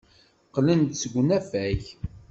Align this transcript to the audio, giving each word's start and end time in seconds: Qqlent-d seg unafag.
Qqlent-d 0.47 0.91
seg 1.01 1.13
unafag. 1.21 1.81